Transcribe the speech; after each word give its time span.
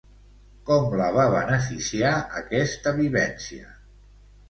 Com 0.69 0.87
la 1.01 1.09
va 1.17 1.27
beneficiar 1.35 2.17
aquesta 2.43 2.99
vivència? 3.01 3.73